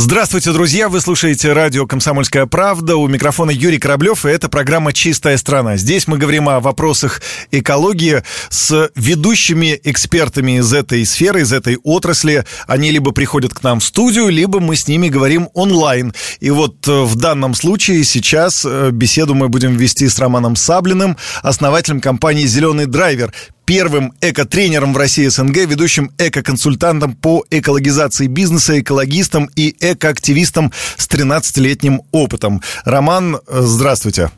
[0.00, 0.88] Здравствуйте, друзья!
[0.88, 2.94] Вы слушаете радио «Комсомольская правда».
[2.94, 5.76] У микрофона Юрий Кораблев, и это программа «Чистая страна».
[5.76, 7.20] Здесь мы говорим о вопросах
[7.50, 12.44] экологии с ведущими экспертами из этой сферы, из этой отрасли.
[12.68, 16.14] Они либо приходят к нам в студию, либо мы с ними говорим онлайн.
[16.38, 21.16] И вот э, в данном случае сейчас э, беседу мы будем вести с Романом Саблиным,
[21.42, 23.34] основателем компании «Зеленый драйвер»,
[23.68, 32.00] первым эко-тренером в России СНГ, ведущим эко-консультантом по экологизации бизнеса, экологистом и эко-активистом с 13-летним
[32.10, 32.62] опытом.
[32.86, 34.30] Роман, здравствуйте.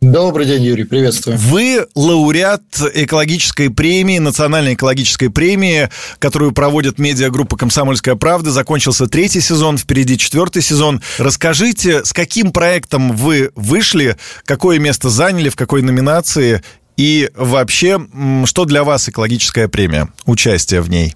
[0.00, 1.38] Добрый день, Юрий, приветствую.
[1.38, 5.88] Вы лауреат экологической премии, национальной экологической премии,
[6.18, 8.50] которую проводит медиагруппа «Комсомольская правда».
[8.50, 11.00] Закончился третий сезон, впереди четвертый сезон.
[11.18, 16.64] Расскажите, с каким проектом вы вышли, какое место заняли, в какой номинации
[16.96, 18.00] и вообще,
[18.44, 21.14] что для вас экологическая премия, участие в ней?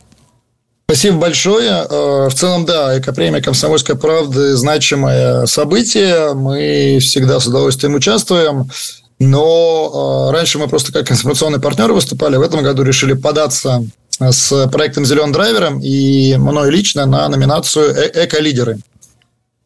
[0.88, 1.84] Спасибо большое.
[1.90, 6.32] Э, в целом, да, экопремия «Комсомольская правда»– значимое событие.
[6.34, 8.70] Мы всегда с удовольствием участвуем.
[9.18, 12.36] Но э, раньше мы просто как информационный партнер выступали.
[12.36, 13.84] В этом году решили податься
[14.20, 18.78] с проектом «Зеленым драйвером» и мной лично на номинацию «Э-, «Эко-лидеры»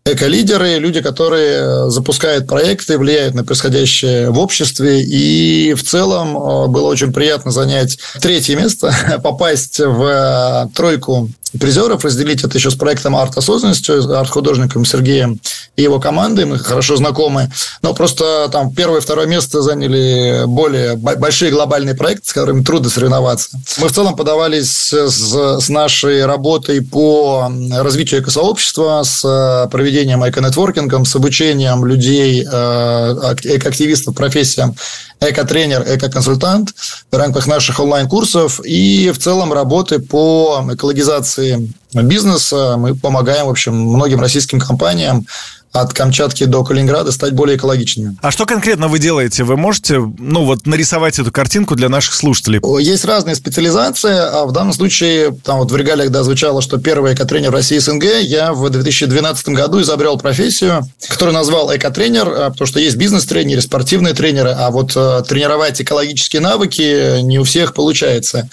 [0.05, 5.03] эко-лидеры, люди, которые запускают проекты, влияют на происходящее в обществе.
[5.03, 12.05] И в целом э, было очень приятно занять третье место, попасть в э, тройку призеров,
[12.05, 15.41] разделить это еще с проектом арт-осознанностью, арт-художником Сергеем
[15.77, 17.51] и его командой, мы хорошо знакомы,
[17.83, 22.91] но просто там первое и второе место заняли более большие глобальные проекты, с которыми трудно
[22.91, 23.59] соревноваться.
[23.79, 31.17] Мы в целом подавались с, с нашей работой по развитию экосообщества, с проведением эко-нетворкингом, с
[31.17, 34.75] обучением людей, э, экоактивистов профессиям
[35.21, 36.75] эко-тренер, эко-консультант
[37.11, 42.77] в рамках наших онлайн-курсов и в целом работы по экологизации бизнеса.
[42.79, 45.27] Мы помогаем, в общем, многим российским компаниям
[45.73, 48.17] от Камчатки до Калининграда стать более экологичными.
[48.23, 49.45] А что конкретно вы делаете?
[49.45, 52.61] Вы можете, ну, вот нарисовать эту картинку для наших слушателей?
[52.83, 57.15] Есть разные специализации, а в данном случае, там вот в регалиях, да, звучало, что первый
[57.15, 62.67] экотренер в России СНГ, я в 2012 году изобрел профессию, которую назвал экотренер, а, потому
[62.67, 68.49] что есть бизнес-тренеры, спортивные тренеры, а вот э, тренировать экологические навыки не у всех получается.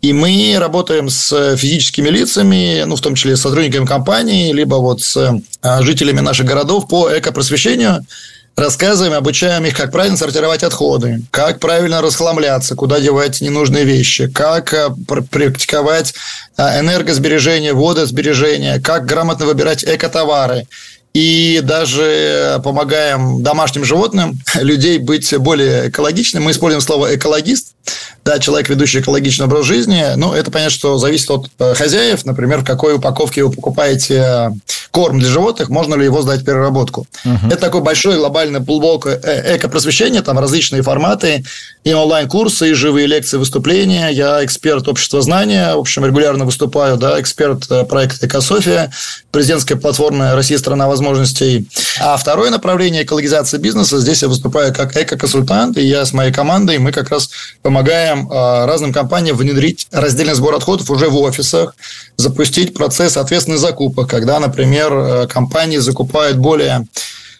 [0.00, 5.00] И мы работаем с физическими лицами, ну, в том числе с сотрудниками компании, либо вот
[5.00, 8.06] с э, жителями наших городов, городов по экопросвещению,
[8.54, 14.72] рассказываем, обучаем их, как правильно сортировать отходы, как правильно расхламляться, куда девать ненужные вещи, как
[14.72, 14.90] э,
[15.30, 16.14] практиковать
[16.56, 20.66] э, энергосбережение, водосбережение, как грамотно выбирать экотовары
[21.14, 26.44] и даже помогаем домашним животным, людей быть более экологичным.
[26.44, 27.74] Мы используем слово «экологист»,
[28.24, 30.04] да, человек, ведущий экологичный образ жизни.
[30.16, 32.24] Ну, это понятно, что зависит от э, хозяев.
[32.24, 34.50] Например, в какой упаковке вы покупаете э,
[34.92, 37.06] корм для животных, можно ли его сдать в переработку.
[37.24, 37.48] Угу.
[37.48, 41.44] Это такой большой глобальный блок э, эко-просвещения, там различные форматы,
[41.82, 44.10] и онлайн-курсы, и живые лекции, выступления.
[44.10, 48.92] Я эксперт общества знания, в общем, регулярно выступаю, да, эксперт проекта «Экософия»,
[49.32, 51.66] президентская платформа «Россия– страна возможностей».
[52.00, 53.98] А второе направление– экологизация бизнеса.
[53.98, 57.28] Здесь я выступаю как эко-консультант, и я с моей командой, мы как раз
[57.62, 61.74] помогаем а, разным компаниям внедрить раздельный сбор отходов уже в офисах,
[62.16, 66.86] запустить процесс ответственных закупок, когда, например, э, компании закупают более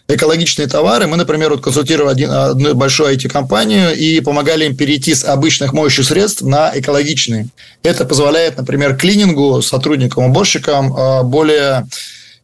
[0.08, 1.06] экологичные товары.
[1.06, 6.06] Мы, например, вот консультировали один, одну большую IT-компанию и помогали им перейти с обычных моющих
[6.06, 7.48] средств на экологичные.
[7.82, 11.86] Это позволяет, например, клинингу, сотрудникам, уборщикам а, более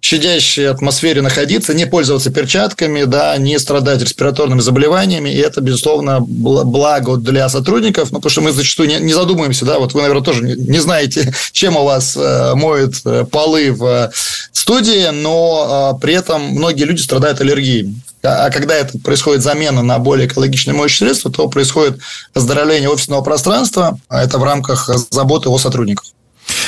[0.01, 7.17] щадящей атмосфере находиться, не пользоваться перчатками, да, не страдать респираторными заболеваниями, и это, безусловно, благо
[7.17, 10.45] для сотрудников, ну, потому что мы зачастую не, не задумываемся, да, вот вы, наверное, тоже
[10.45, 14.13] не, не знаете, чем у вас э, моют э, полы в
[14.53, 17.95] студии, но э, при этом многие люди страдают аллергией.
[18.23, 21.99] А, а когда это происходит замена на более экологичные моющие средства, то происходит
[22.35, 26.05] оздоровление офисного пространства, а это в рамках заботы о сотрудниках.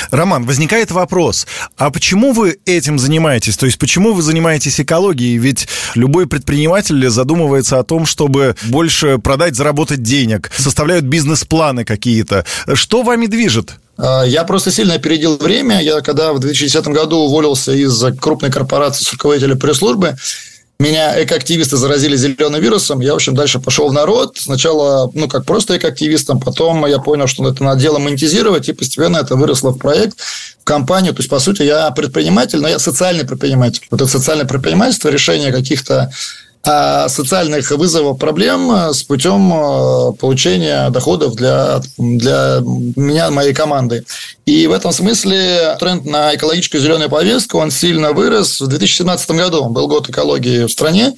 [0.09, 3.57] Роман, возникает вопрос, а почему вы этим занимаетесь?
[3.57, 5.37] То есть почему вы занимаетесь экологией?
[5.37, 12.45] Ведь любой предприниматель задумывается о том, чтобы больше продать, заработать денег, составляют бизнес-планы какие-то.
[12.73, 13.73] Что вами движет?
[13.97, 15.81] А, я просто сильно опередил время.
[15.81, 20.15] Я когда в 2010 году уволился из крупной корпорации с руководителя пресс-службы,
[20.81, 24.37] меня экоактивисты заразили зеленым вирусом, я, в общем, дальше пошел в народ.
[24.37, 29.17] Сначала, ну, как просто экоактивистом, потом я понял, что это надо дело монетизировать, и постепенно
[29.17, 30.19] это выросло в проект,
[30.59, 31.13] в компанию.
[31.13, 33.83] То есть, по сути, я предприниматель, но я социальный предприниматель.
[33.91, 36.11] Вот это социальное предпринимательство, решение каких-то
[36.63, 42.61] социальных вызовов, проблем с путем э, получения доходов для, для
[42.95, 44.05] меня, моей команды.
[44.45, 49.65] И в этом смысле тренд на экологическую зеленую повестку, он сильно вырос в 2017 году.
[49.69, 51.13] Был год экологии в стране.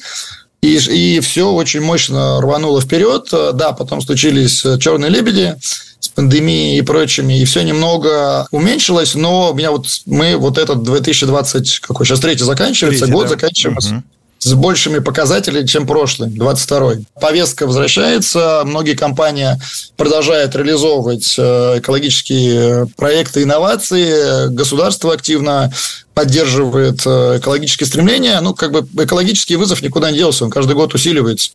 [0.61, 3.27] И, и все очень мощно рвануло вперед.
[3.29, 5.57] Да, потом случились черные лебеди
[5.99, 10.83] с пандемией и прочими, и все немного уменьшилось, но у меня вот мы вот этот
[10.83, 13.29] 2020, какой сейчас третий заканчивается, третий, год да?
[13.29, 14.03] заканчиваем угу
[14.43, 17.05] с большими показателями, чем прошлый, 22-й.
[17.19, 19.49] Повестка возвращается, многие компании
[19.95, 25.71] продолжают реализовывать э, экологические проекты, инновации, государство активно
[26.13, 28.39] поддерживает э, экологические стремления.
[28.41, 31.51] Ну, как бы экологический вызов никуда не делся, он каждый год усиливается.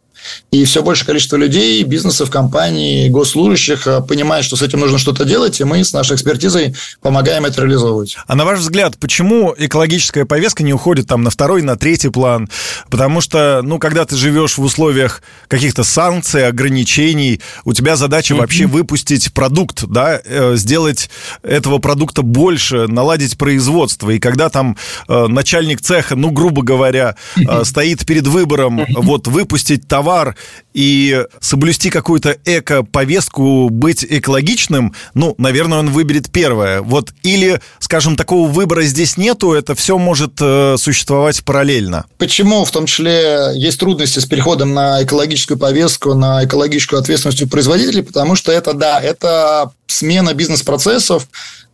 [0.50, 5.24] И все большее количество людей, бизнесов, компаний, госслужащих э, понимает, что с этим нужно что-то
[5.24, 8.16] делать, и мы с нашей экспертизой помогаем это реализовывать.
[8.26, 12.48] А на ваш взгляд, почему экологическая повестка не уходит там на второй, на третий план?
[12.90, 18.38] Потому что, ну, когда ты живешь в условиях каких-то санкций, ограничений, у тебя задача mm-hmm.
[18.38, 21.10] вообще выпустить продукт, да, э, сделать
[21.42, 24.10] этого продукта больше, наладить производство.
[24.10, 24.76] И когда там
[25.08, 27.16] э, начальник цеха, ну, грубо говоря,
[27.64, 30.36] стоит перед выбором вот выпустить товар, товар
[30.72, 36.80] и соблюсти какую-то эко-повестку, быть экологичным, ну, наверное, он выберет первое.
[36.80, 42.06] Вот или, скажем, такого выбора здесь нету, это все может э, существовать параллельно.
[42.16, 47.48] Почему в том числе есть трудности с переходом на экологическую повестку, на экологическую ответственность у
[47.48, 48.02] производителей?
[48.02, 51.26] Потому что это, да, это смена бизнес-процессов,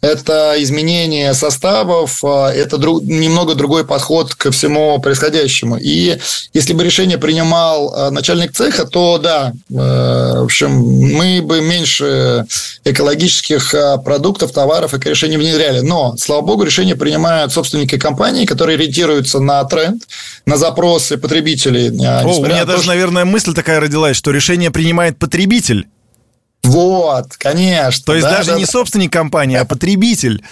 [0.04, 5.78] это изменение составов, а, это друг, немного другой подход ко всему происходящему.
[5.80, 6.18] И
[6.52, 12.44] если бы решение принимал а, начальник цеха, то да, э, в общем, мы бы меньше
[12.84, 15.80] экологических а, продуктов, товаров и решений внедряли.
[15.80, 20.02] Но, слава богу, решения принимают собственники компании, которые ориентируются на тренд,
[20.44, 21.88] на запросы потребителей.
[21.88, 22.88] О, у меня даже, что...
[22.88, 25.86] наверное, мысль такая родилась, что решение принимает потребитель.
[26.64, 28.02] Вот, конечно.
[28.04, 28.70] То есть да, даже да, не да.
[28.70, 30.42] собственник компании, а потребитель.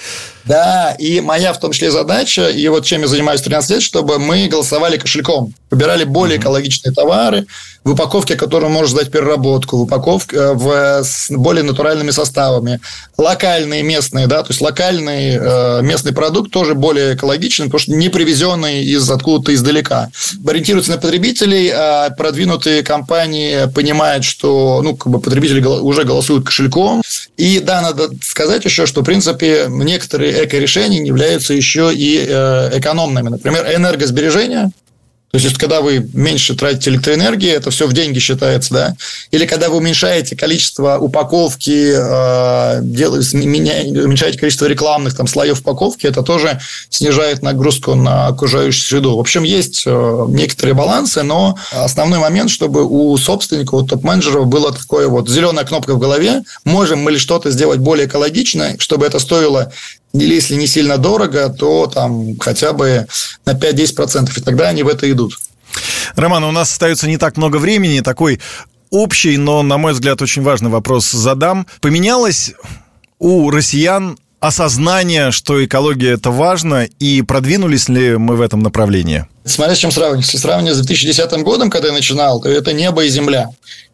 [0.45, 4.19] Да, и моя в том числе задача, и вот чем я занимаюсь 13 лет, чтобы
[4.19, 7.47] мы голосовали кошельком, выбирали более экологичные товары,
[7.85, 12.81] в упаковке, которую можно сдать переработку, в упаковке э, в, с более натуральными составами,
[13.17, 18.09] локальные, местные, да, то есть локальный э, местный продукт тоже более экологичный, потому что не
[18.09, 20.11] привезенный из откуда-то издалека.
[20.47, 27.03] Ориентируются на потребителей, а продвинутые компании понимают, что ну, как бы потребители уже голосуют кошельком.
[27.37, 33.29] И да, надо сказать еще, что, в принципе, некоторые эко-решения являются еще и э, экономными.
[33.29, 34.71] Например, энергосбережение
[35.33, 38.97] то есть, когда вы меньше тратите электроэнергии, это все в деньги считается, да?
[39.31, 46.23] Или когда вы уменьшаете количество упаковки, э, делаете, уменьшаете количество рекламных там, слоев упаковки, это
[46.23, 49.17] тоже снижает нагрузку на окружающую среду.
[49.17, 54.71] В общем, есть э, некоторые балансы, но основной момент, чтобы у собственника, у топ-менеджеров было
[54.71, 59.19] такое вот зеленая кнопка в голове, можем мы ли что-то сделать более экологично, чтобы это
[59.19, 59.73] стоило
[60.13, 63.07] или если не сильно дорого, то там хотя бы
[63.45, 65.39] на 5-10%, и тогда они в это идут.
[66.17, 68.41] Роман, у нас остается не так много времени, такой
[68.91, 71.67] общий, но, на мой взгляд, очень важный вопрос задам.
[71.81, 72.53] Поменялось
[73.19, 79.27] у россиян осознание, что экология это важно, и продвинулись ли мы в этом направлении?
[79.45, 80.27] Смотря с чем сравнивать.
[80.27, 83.49] Если сравнивать с 2010 годом, когда я начинал, то это небо и земля.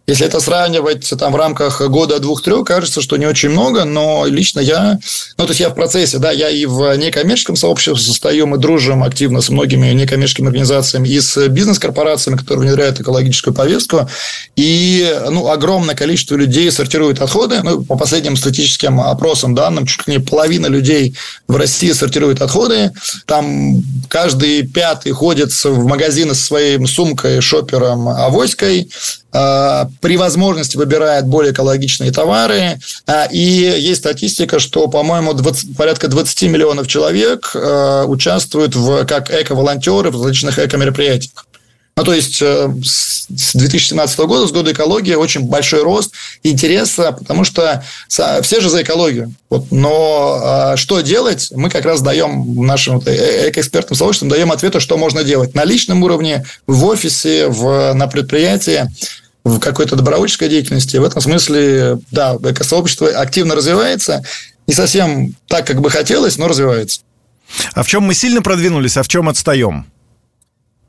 [0.09, 4.59] Если это сравнивать там в рамках года двух-трех, кажется, что не очень много, но лично
[4.59, 4.99] я,
[5.37, 9.05] ну, то есть я в процессе, да, я и в некоммерческом сообществе состою, мы дружим
[9.05, 14.09] активно с многими некоммерческими организациями и с бизнес-корпорациями, которые внедряют экологическую повестку,
[14.57, 20.15] и, ну, огромное количество людей сортируют отходы, ну, по последним статистическим опросам, данным, чуть ли
[20.15, 21.17] не половина людей
[21.49, 22.93] в России сортирует отходы,
[23.27, 28.89] там каждый пятый ходит в магазины со своей сумкой, шопером, авоськой,
[29.31, 32.79] при возможности выбирает более экологичные товары.
[33.07, 39.31] А, и есть статистика, что, по-моему, 20, порядка 20 миллионов человек а, участвуют в, как
[39.31, 41.48] эко-волонтеры в различных эко-мероприятиях.
[41.99, 46.13] Ну, то есть э, с 2017 года, с года экологии, очень большой рост
[46.45, 49.35] интереса, потому что все же за экологию.
[49.51, 54.97] Вот, но что делать, мы как раз даем нашим э, экспертным сообществам даем ответы, что
[54.97, 58.89] можно делать на личном уровне, в офисе, в, на предприятии
[59.43, 60.99] в какой-то добровольческой деятельности.
[60.99, 64.23] В этом смысле, да, экосообщество активно развивается.
[64.69, 67.01] Не совсем так, как бы хотелось, но развивается.
[67.73, 69.87] А в чем мы сильно продвинулись, а в чем отстаем?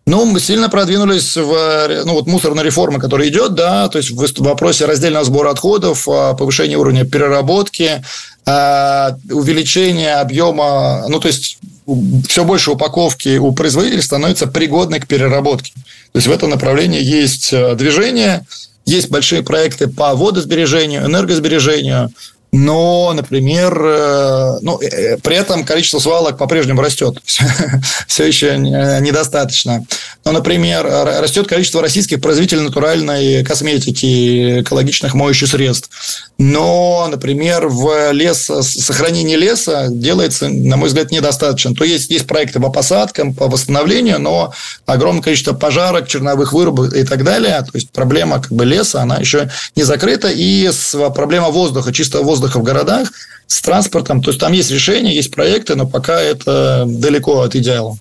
[0.09, 4.41] Ну, мы сильно продвинулись в ну, вот мусорной реформе, которая идет, да, то есть в
[4.43, 8.03] вопросе раздельного сбора отходов, а, повышения уровня переработки,
[8.43, 11.59] а, увеличения объема, ну, то есть
[12.27, 15.73] все больше упаковки у производителей становится пригодной к переработке.
[15.75, 18.47] То есть в этом направлении есть э, движение,
[18.85, 22.11] есть большие проекты по водосбережению, энергосбережению,
[22.51, 27.21] но, например, э, ну, э, при этом количество свалок по-прежнему растет.
[28.07, 29.85] Все еще недостаточно.
[30.25, 35.89] Но, например, растет количество российских производителей натуральной косметики, экологичных моющих средств.
[36.37, 41.75] Но, например, в лес, сохранении леса делается, на мой взгляд, недостаточно.
[41.75, 44.53] То есть, есть проекты по посадкам, по восстановлению, но
[44.85, 47.61] огромное количество пожарок, черновых вырубок и так далее.
[47.61, 50.29] То есть, проблема как бы леса, она еще не закрыта.
[50.29, 50.69] И
[51.13, 53.12] проблема воздуха, чистого воздуха воздуха в городах
[53.48, 54.22] с транспортом.
[54.22, 57.98] То есть там есть решения, есть проекты, но пока это далеко от идеала.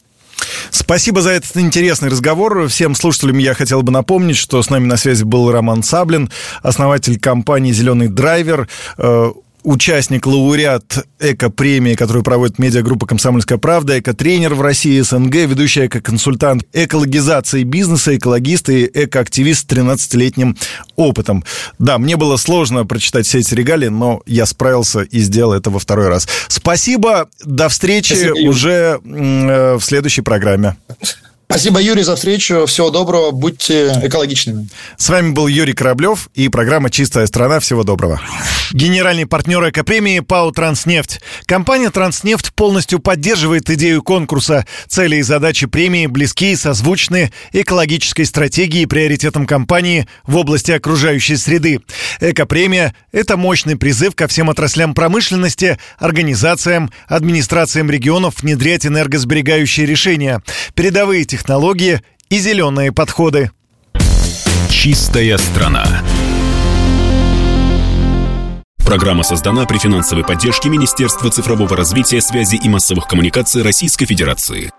[0.71, 2.69] Спасибо за этот интересный разговор.
[2.69, 6.31] Всем слушателям я хотел бы напомнить, что с нами на связи был Роман Саблин,
[6.63, 8.69] основатель компании «Зеленый драйвер»,
[8.99, 16.65] э, участник, лауреат эко-премии, которую проводит медиагруппа «Комсомольская правда», эко-тренер в России, СНГ, ведущий эко-консультант
[16.73, 20.57] экологизации бизнеса, экологист и эко-активист с 13-летним
[20.97, 21.45] опытом.
[21.79, 25.79] Да, мне было сложно прочитать все эти регалии, но я справился и сделал это во
[25.79, 26.29] второй раз.
[26.49, 30.77] Спасибо, до встречи Спасибо, уже э, в следующей программе.
[31.51, 32.67] Спасибо, Юрий, за встречу.
[32.67, 33.31] Всего доброго.
[33.31, 34.69] Будьте экологичными.
[34.99, 37.59] С вами был Юрий Кораблев и программа «Чистая страна».
[37.59, 38.21] Всего доброго.
[38.71, 41.23] Генеральный партнер экопремии ПАО «Транснефть».
[41.47, 44.67] Компания «Транснефть» полностью поддерживает идею конкурса.
[44.89, 51.37] Цели и задачи премии близки и созвучны экологической стратегии и приоритетам компании в области окружающей
[51.37, 51.81] среды.
[52.21, 60.43] Экопремия– это мощный призыв ко всем отраслям промышленности, организациям, администрациям регионов внедрять энергосберегающие решения.
[60.75, 63.51] Передовые технологии технологии и зеленые подходы.
[64.69, 66.03] Чистая страна.
[68.85, 74.71] Программа создана при финансовой поддержке Министерства цифрового развития, связи и массовых коммуникаций Российской Федерации.